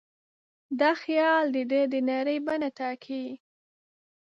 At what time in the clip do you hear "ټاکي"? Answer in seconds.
2.77-3.25